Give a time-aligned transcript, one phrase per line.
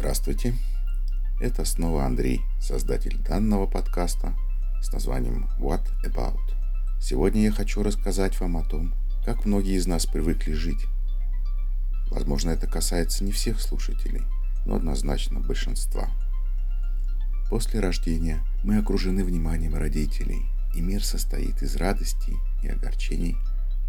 [0.00, 0.54] Здравствуйте.
[1.40, 4.34] Это снова Андрей, создатель данного подкаста
[4.80, 6.40] с названием What About.
[6.98, 8.94] Сегодня я хочу рассказать вам о том,
[9.26, 10.86] как многие из нас привыкли жить.
[12.10, 14.22] Возможно, это касается не всех слушателей,
[14.64, 16.08] но однозначно большинства.
[17.50, 23.36] После рождения мы окружены вниманием родителей, и мир состоит из радостей и огорчений,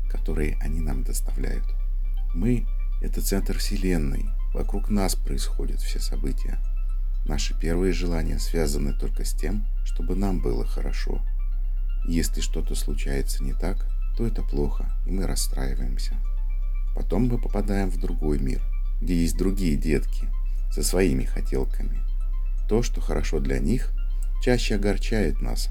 [0.09, 1.63] которые они нам доставляют.
[2.33, 2.67] Мы–
[3.01, 6.59] это центр Вселенной, вокруг нас происходят все события.
[7.25, 11.21] Наши первые желания связаны только с тем, чтобы нам было хорошо.
[12.05, 13.85] Если что-то случается не так,
[14.17, 16.15] то это плохо, и мы расстраиваемся.
[16.95, 18.61] Потом мы попадаем в другой мир,
[19.01, 20.27] где есть другие детки
[20.71, 21.99] со своими хотелками–
[22.71, 23.91] то, что хорошо для них,
[24.41, 25.67] чаще огорчает нас.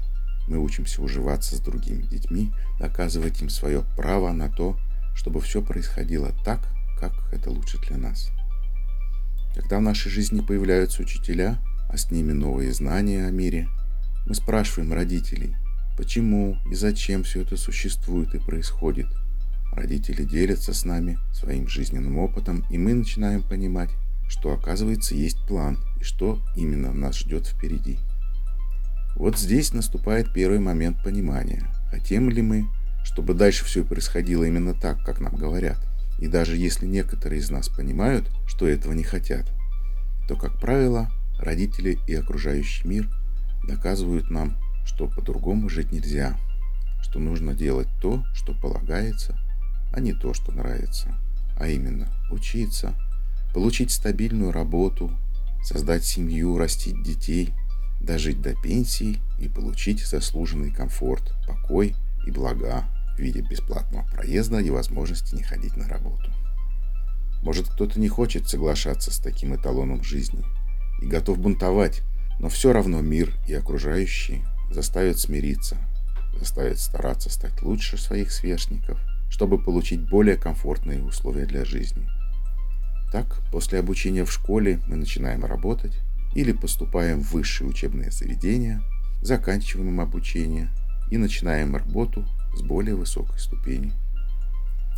[0.47, 4.77] Мы учимся уживаться с другими детьми, доказывать им свое право на то,
[5.15, 6.59] чтобы все происходило так,
[6.99, 8.29] как это лучше для нас.
[9.55, 13.67] Когда в нашей жизни появляются учителя, а с ними новые знания о мире,
[14.25, 15.55] мы спрашиваем родителей,
[15.97, 19.07] почему и зачем все это существует и происходит.
[19.73, 23.89] Родители делятся с нами своим жизненным опытом, и мы начинаем понимать,
[24.29, 27.99] что оказывается есть план и что именно нас ждет впереди.
[29.15, 32.67] Вот здесь наступает первый момент понимания, хотим ли мы,
[33.03, 35.77] чтобы дальше все происходило именно так, как нам говорят.
[36.21, 39.51] И даже если некоторые из нас понимают, что этого не хотят,
[40.27, 43.09] то, как правило, родители и окружающий мир
[43.67, 44.55] доказывают нам,
[44.85, 46.37] что по-другому жить нельзя,
[47.01, 49.35] что нужно делать то, что полагается,
[49.91, 51.17] а не то, что нравится,
[51.57, 52.93] а именно учиться,
[53.51, 55.11] получить стабильную работу,
[55.63, 57.51] создать семью, растить детей,
[57.99, 61.95] дожить до пенсии и получить заслуженный комфорт, покой
[62.27, 62.85] и блага
[63.21, 66.31] в виде бесплатного проезда и возможности не ходить на работу.
[67.43, 70.43] Может, кто-то не хочет соглашаться с таким эталоном жизни
[71.01, 72.01] и готов бунтовать,
[72.39, 75.77] но все равно мир и окружающие заставят смириться,
[76.37, 78.99] заставят стараться стать лучше своих сверстников,
[79.29, 82.07] чтобы получить более комфортные условия для жизни–
[83.11, 85.91] так, после обучения в школе мы начинаем работать
[86.33, 88.81] или поступаем в высшие учебные заведения,
[89.21, 90.69] заканчиваем обучение
[91.09, 92.25] и начинаем работу
[92.55, 93.93] с более высокой ступени.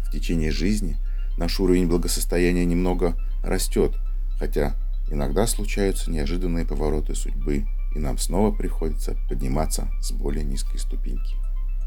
[0.08, 0.98] В течение жизни
[1.38, 3.96] наш уровень благосостояния немного растет,
[4.38, 4.76] хотя
[5.10, 7.66] иногда случаются неожиданные повороты судьбы,
[7.96, 11.36] и нам снова приходится подниматься с более низкой ступеньки.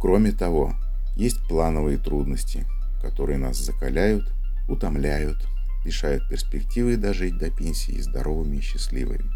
[0.01, 0.75] Кроме того,
[1.17, 2.65] есть плановые трудности,
[3.01, 4.33] которые нас закаляют,
[4.69, 5.47] утомляют
[5.87, 9.31] лишают перспективы дожить до пенсии здоровыми и счастливыми.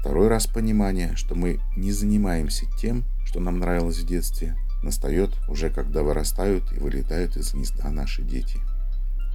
[0.00, 5.70] Второй раз понимание, что мы не занимаемся тем, что нам нравилось в детстве, настает уже
[5.70, 8.58] когда вырастают и вылетают из гнезда наши дети.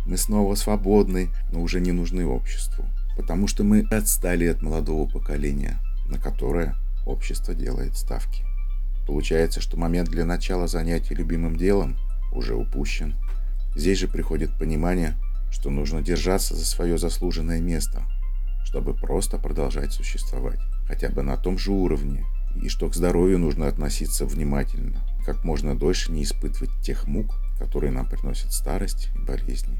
[0.05, 5.77] Мы снова свободны, но уже не нужны обществу, потому что мы отстали от молодого поколения,
[6.09, 8.43] на которое общество делает ставки.
[9.07, 11.97] Получается, что момент для начала занятия любимым делом
[12.33, 13.15] уже упущен.
[13.75, 15.15] Здесь же приходит понимание,
[15.51, 18.03] что нужно держаться за свое заслуженное место,
[18.65, 22.25] чтобы просто продолжать существовать, хотя бы на том же уровне,
[22.55, 27.91] и что к здоровью нужно относиться внимательно, как можно дольше не испытывать тех мук, которые
[27.91, 29.79] нам приносят старость и болезни.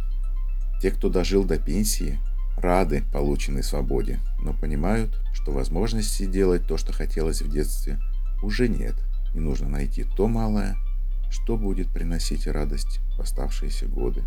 [0.82, 2.20] Те, кто дожил до пенсии,
[2.58, 8.00] рады полученной свободе, но понимают, что возможности делать то, что хотелось в детстве,
[8.42, 8.96] уже нет,
[9.34, 10.78] и нужно найти то малое,
[11.30, 14.24] что будет приносить радость в оставшиеся годы.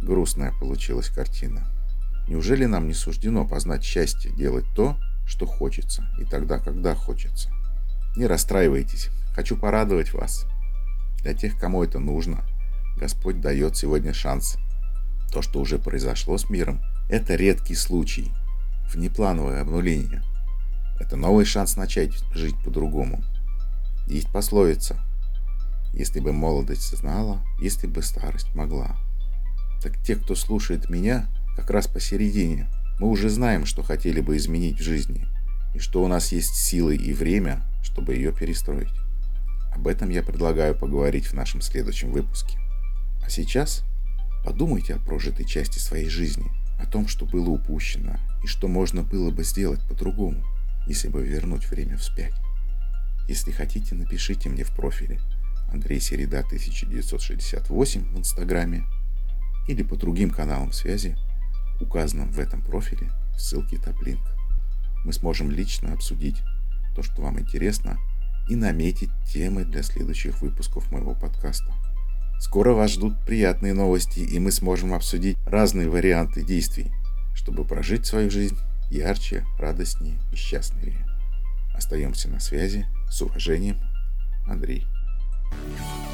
[0.00, 1.66] Грустная получилась картина.
[2.28, 7.50] Неужели нам не суждено познать счастье, делать то, что хочется, и тогда, когда хочется?
[8.16, 10.46] Не расстраивайтесь, хочу порадовать вас.
[11.22, 12.44] Для тех, кому это нужно,
[12.96, 14.56] Господь дает сегодня шанс.
[15.32, 16.80] То, что уже произошло с миром,
[17.10, 18.32] это редкий случай,
[18.92, 20.22] внеплановое обнуление.
[21.00, 23.22] Это новый шанс начать жить по-другому.
[24.06, 24.96] Есть пословица
[25.92, 28.96] «Если бы молодость знала, если бы старость могла»
[29.86, 32.66] так те, кто слушает меня, как раз посередине,
[32.98, 35.26] мы уже знаем, что хотели бы изменить в жизни,
[35.74, 38.92] и что у нас есть силы и время, чтобы ее перестроить.
[39.72, 42.58] Об этом я предлагаю поговорить в нашем следующем выпуске.
[43.22, 43.84] А сейчас
[44.44, 49.30] подумайте о прожитой части своей жизни, о том, что было упущено, и что можно было
[49.30, 50.42] бы сделать по-другому,
[50.86, 52.34] если бы вернуть время вспять.
[53.28, 55.20] Если хотите, напишите мне в профиле
[55.70, 58.84] Андрей Середа 1968 в Инстаграме
[59.68, 61.18] или по другим каналам связи,
[61.82, 64.22] указанным в этом профиле в ссылке Топлинк.
[65.04, 66.42] Мы сможем лично обсудить
[66.94, 67.98] то, что вам интересно,
[68.48, 71.72] и наметить темы для следующих выпусков моего подкаста.
[72.38, 76.92] Скоро вас ждут приятные новости, и мы сможем обсудить разные варианты действий,
[77.34, 78.58] чтобы прожить свою жизнь
[78.90, 81.06] ярче, радостнее и счастливее.
[81.74, 82.86] Остаемся на связи.
[83.10, 83.78] С уважением,
[84.46, 84.86] Андрей.
[85.48, 86.05] thank you